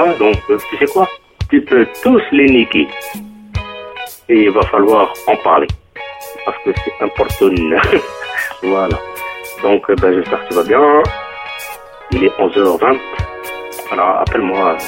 [0.00, 1.06] Hein, donc euh, tu sais quoi?
[1.50, 2.88] Tu peux tous les niquer.
[4.30, 5.66] Et il va falloir en parler.
[6.46, 7.50] Parce que c'est important.
[8.62, 8.98] voilà.
[9.62, 11.02] Donc euh, ben, j'espère que tu vas bien.
[12.12, 12.98] Il est 11h20.
[13.92, 14.78] Alors appelle-moi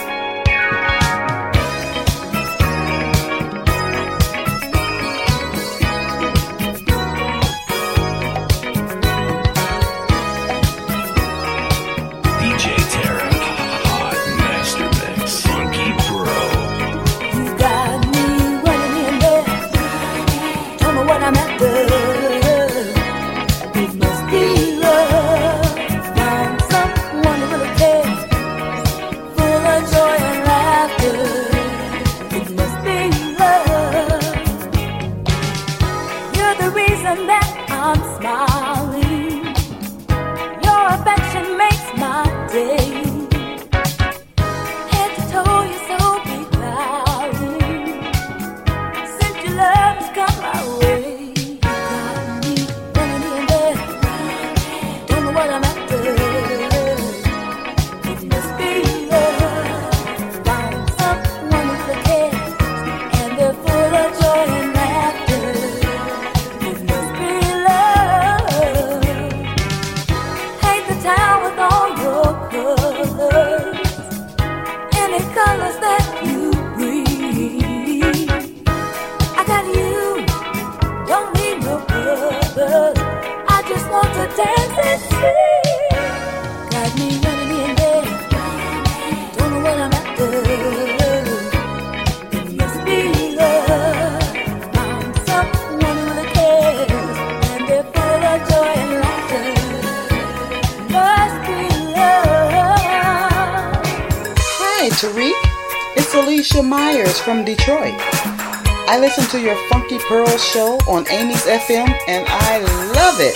[109.32, 112.58] to your Funky Pearl show on Amy's FM, and I
[112.92, 113.34] love it.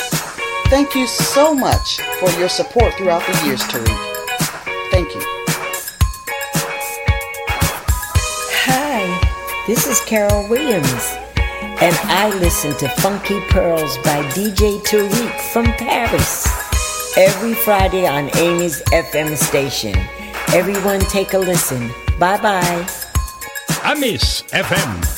[0.69, 4.91] Thank you so much for your support throughout the years, Tarek.
[4.91, 5.23] Thank you.
[8.67, 11.17] Hi, this is Carol Williams,
[11.81, 16.47] and I listen to Funky Pearls by DJ Tarek from Paris
[17.17, 19.97] every Friday on Amy's FM station.
[20.49, 21.89] Everyone, take a listen.
[22.19, 22.87] Bye bye.
[23.83, 25.16] Amis FM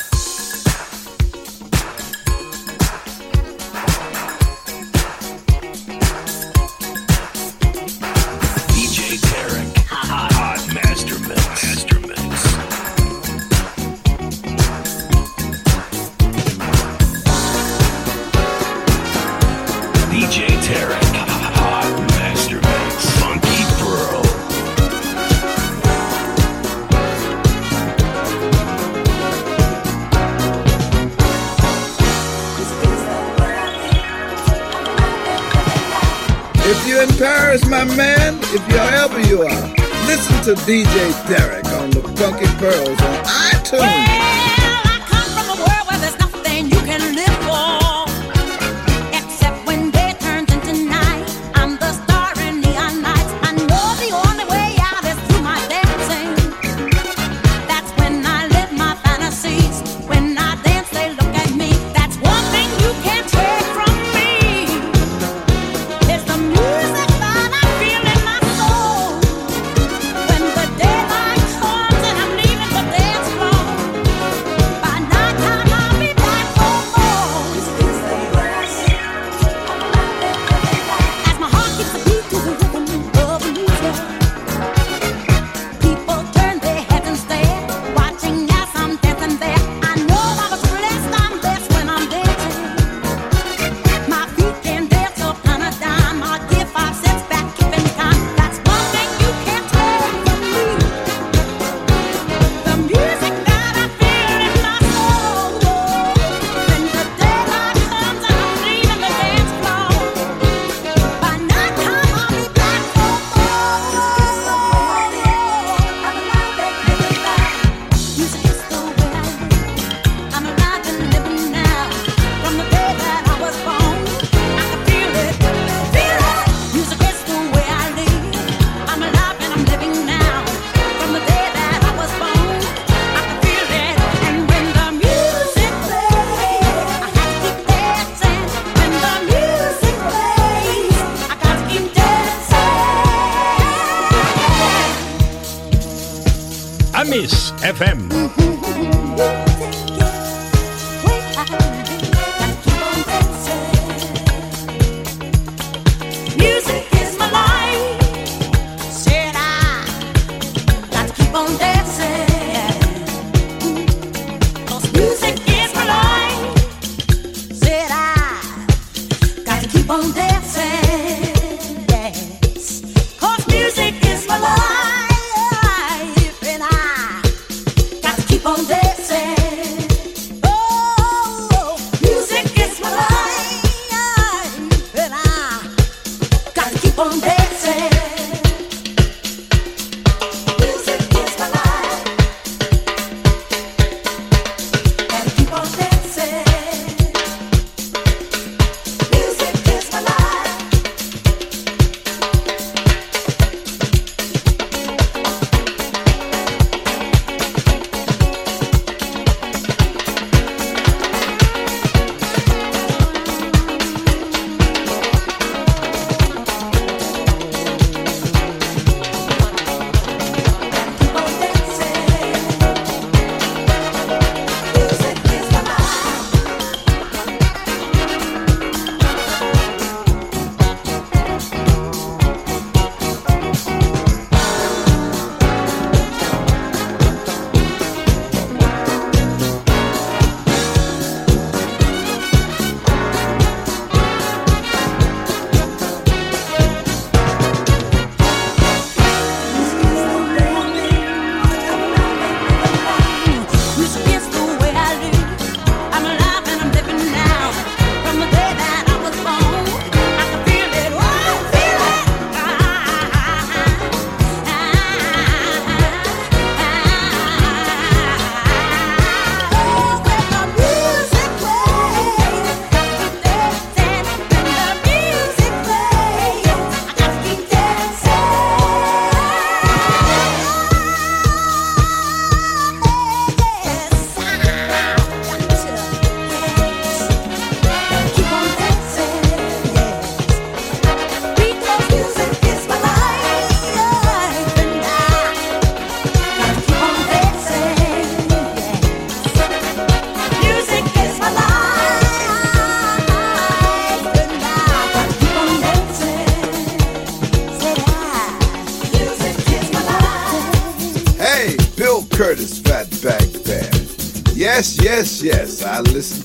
[40.55, 43.81] to DJ Tarek on the Funky Pearls on iTunes.
[43.81, 44.38] Yeah!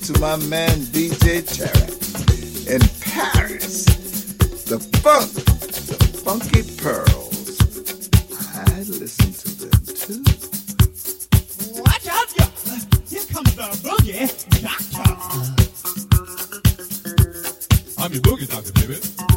[0.05, 3.85] to my man DJ Tarek in Paris.
[4.65, 7.57] The funk, the funky pearls.
[8.53, 10.21] I listen to them too.
[11.81, 12.45] Watch out, yo!
[13.09, 14.29] Here comes the boogie
[14.61, 15.09] doctor.
[17.99, 19.34] I'm your boogie doctor, baby.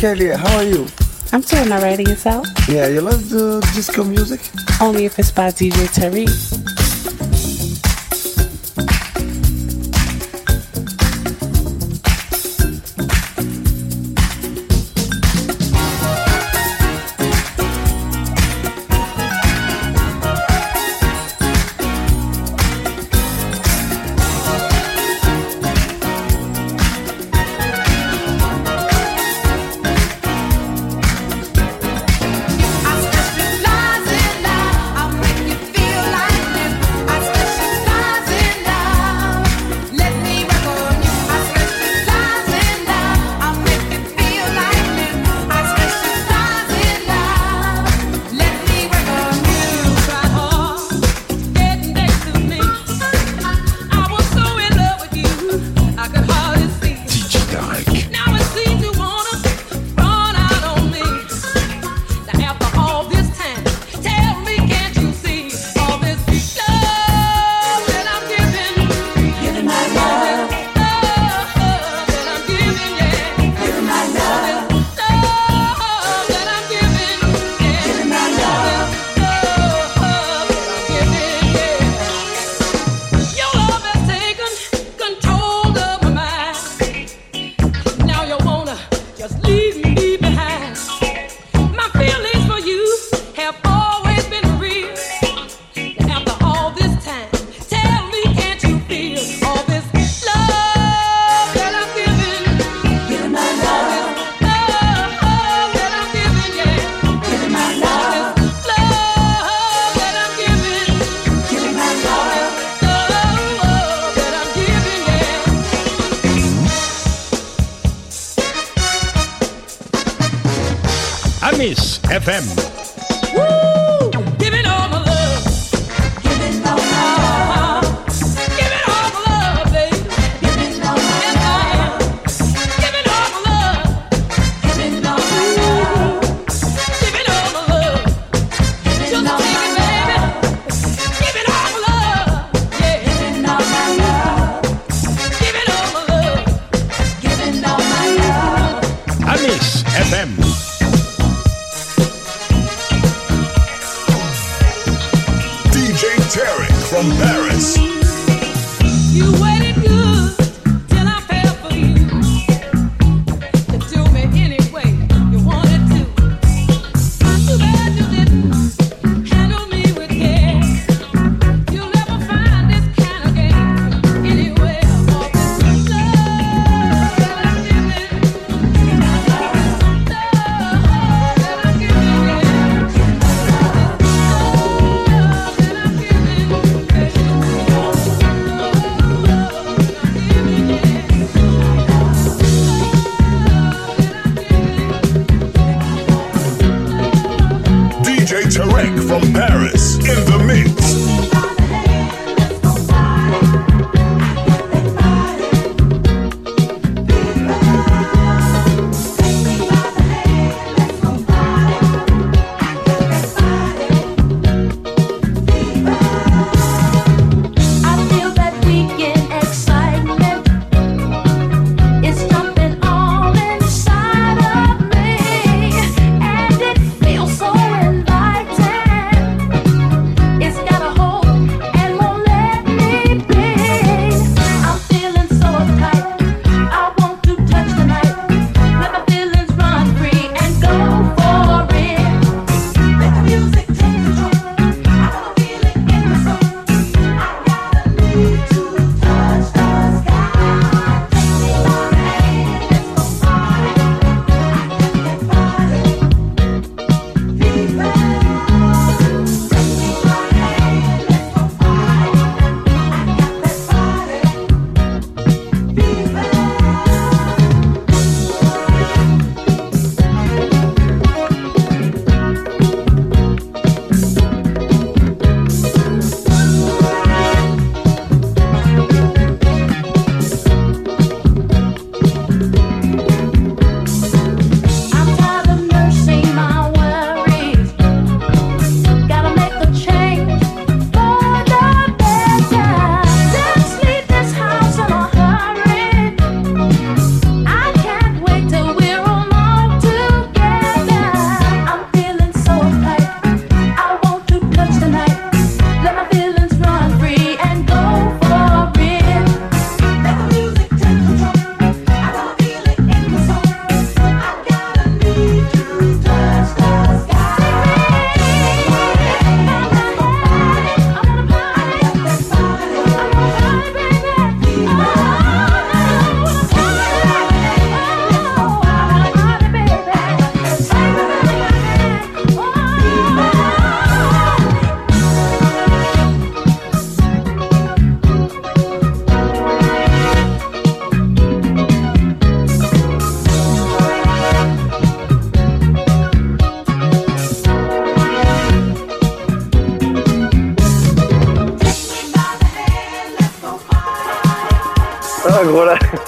[0.00, 0.86] Kelly, how are you?
[1.30, 2.46] I'm doing alright yourself.
[2.66, 4.40] Yeah, you love the disco music?
[4.80, 6.59] Only if it's by DJ Tarek.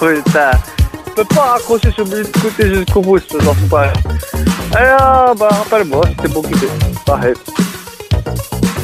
[0.03, 0.51] putain.
[1.05, 3.93] Je peux pas accrocher sur le côté jusqu'au bout, ce genre pas.
[4.75, 6.67] Alors, bah, rappelle-moi, c'était beaucoup de.
[7.05, 7.33] Pareil.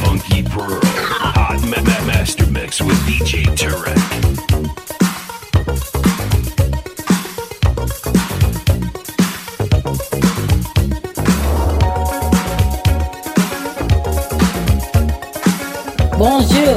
[0.04, 0.80] Funky Pearl,
[1.36, 3.98] Hot ma Master Mix with DJ Turek.
[16.18, 16.76] Bonjour,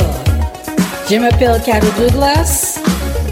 [1.11, 2.72] je m'appelle Carol Douglas.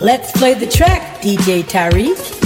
[0.00, 2.37] Let's play the track, DJ Tyrese.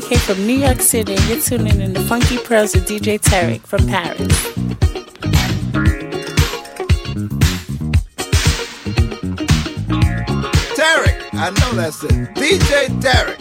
[0.00, 3.60] KK from New York City, and you're tuning in to Funky Pros with DJ Tarek
[3.60, 4.18] from Paris.
[10.74, 12.10] Tarek, I know that's it.
[12.34, 13.33] DJ Tarek.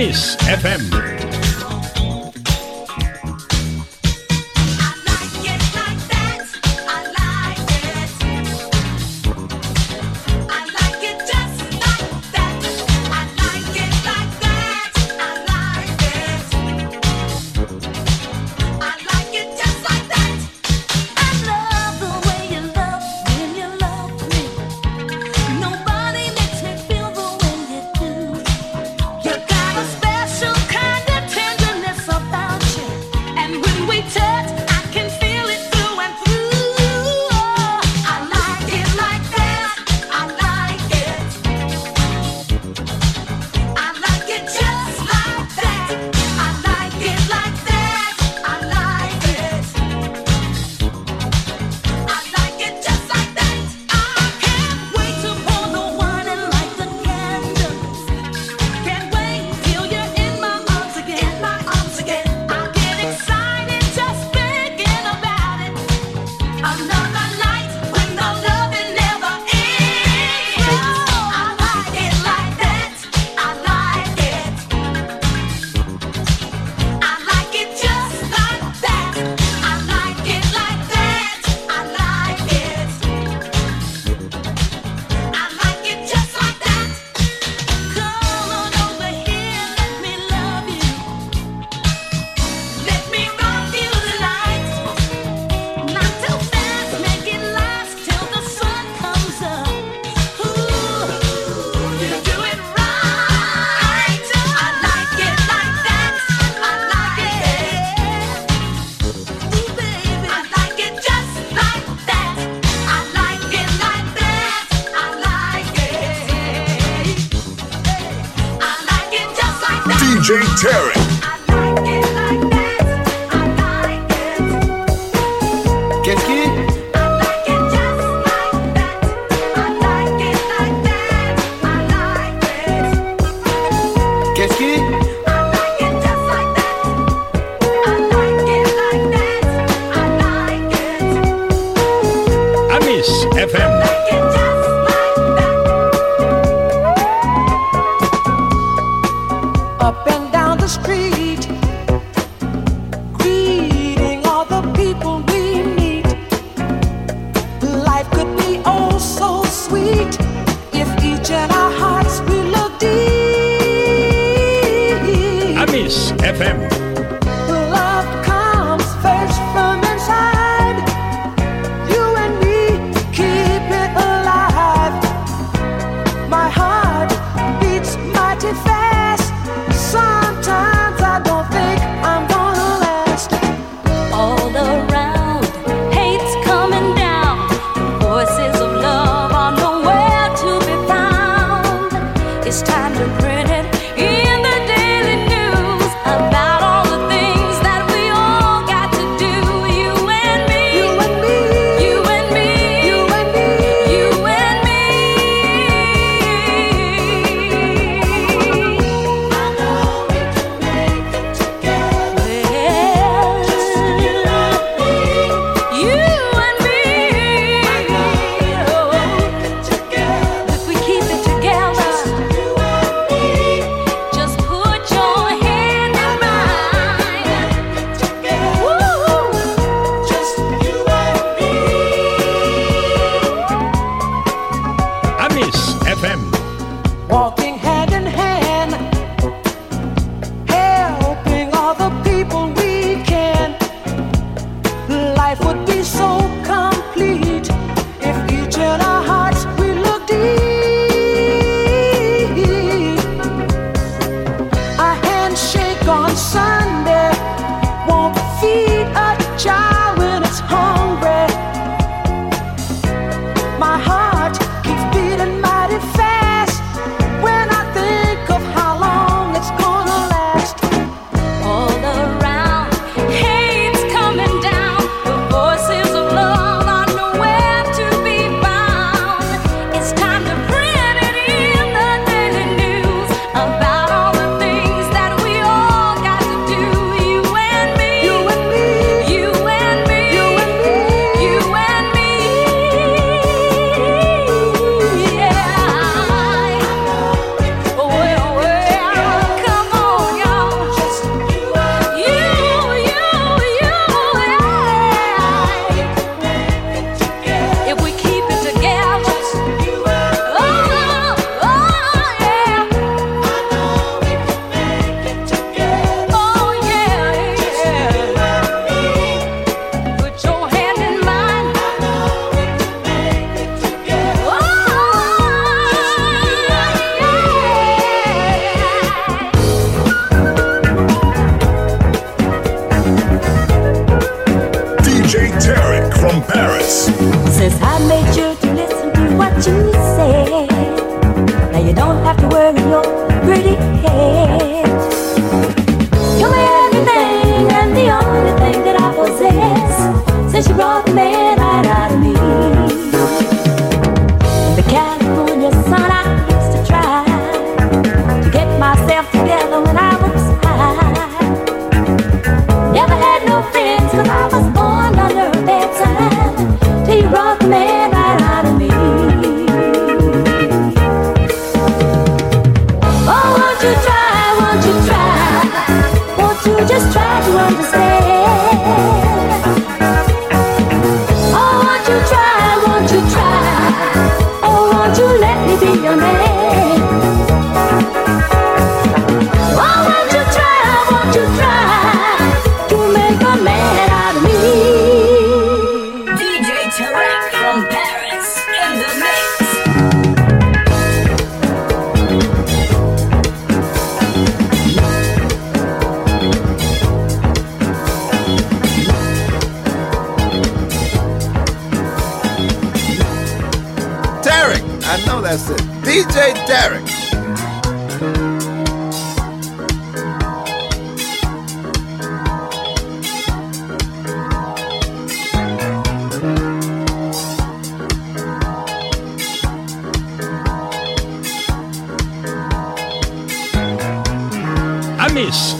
[0.00, 1.09] Miss FM.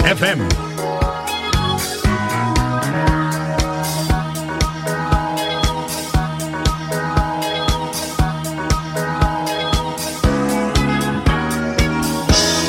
[0.05, 0.38] FM.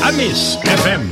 [0.03, 1.10] Amis FM.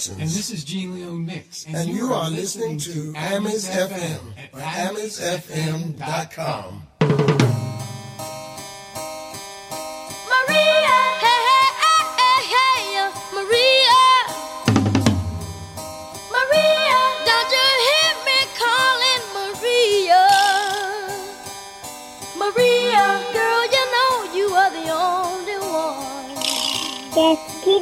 [0.00, 0.18] Hutchins.
[0.18, 1.66] And this is Gene Leone Mix.
[1.66, 4.52] And, and you, you, are, are listening, listening, to Amis FM at
[4.94, 6.86] amisfm.com.
[10.30, 11.68] Maria, hey, hey,
[12.16, 14.00] hey, hey, Maria.
[16.32, 20.24] Maria, don't you hear me calling Maria?
[22.40, 23.04] Maria,
[23.36, 26.32] girl, you know you are the only one.
[27.12, 27.76] Qu'est-ce qui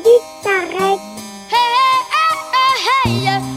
[3.09, 3.48] bailas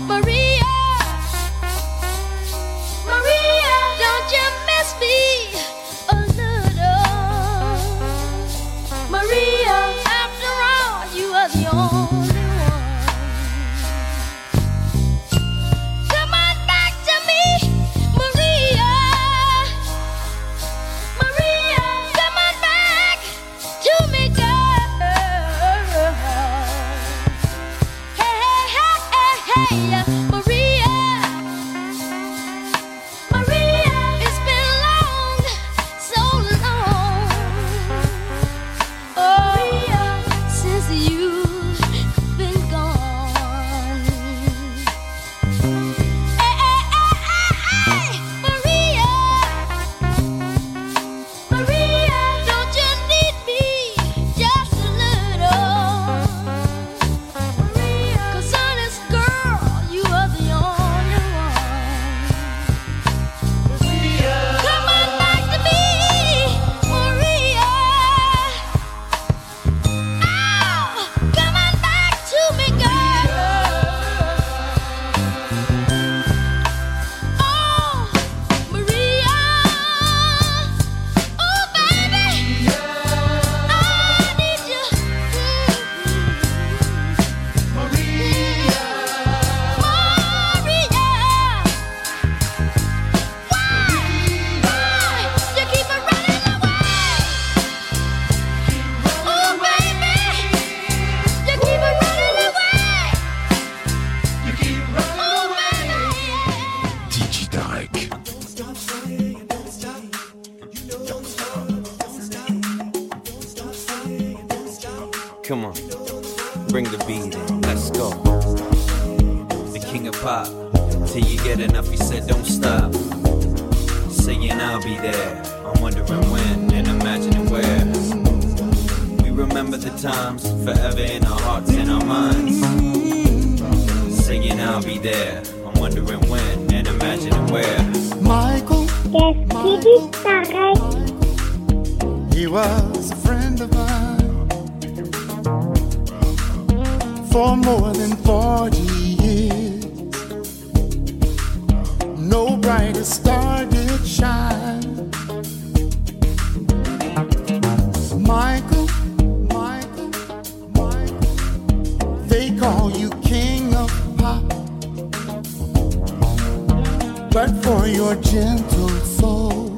[167.31, 169.69] but for your gentle soul.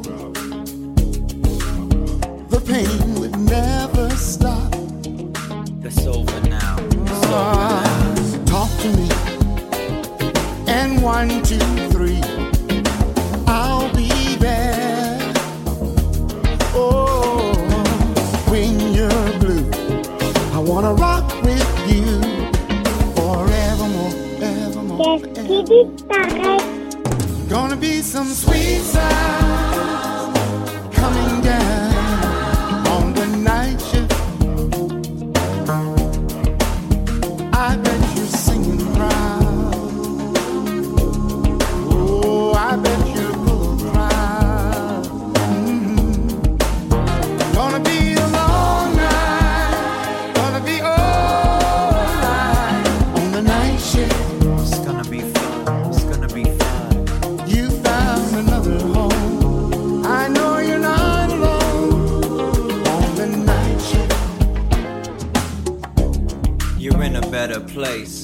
[2.50, 4.72] The pain would never stop.
[5.82, 6.78] That's over now.
[6.78, 8.46] That's over now.
[8.46, 9.08] Talk to me.
[10.68, 11.60] And one, two,
[11.92, 12.22] three.
[13.46, 15.20] I'll be there.
[16.74, 17.54] Oh,
[18.50, 19.70] when you're blue,
[20.54, 22.20] I wanna rock with you
[23.16, 25.20] forevermore, evermore.
[25.46, 26.63] Yes,
[27.54, 29.63] Gonna be some sweet sound.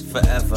[0.10, 0.49] forever.